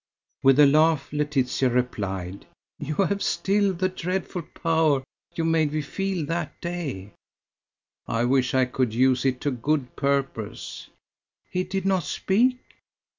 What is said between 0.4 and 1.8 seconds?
With a laugh, Laetitia